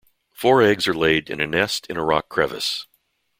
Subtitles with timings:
[0.33, 2.87] Four eggs are laid in a nest in a rock crevice.